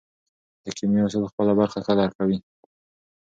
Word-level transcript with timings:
د 0.63 0.65
کیمیا 0.77 1.03
استاد 1.05 1.29
خپله 1.31 1.53
برخه 1.59 1.79
ښه 1.85 1.93
درک 1.99 2.13
کوي. 2.19 2.37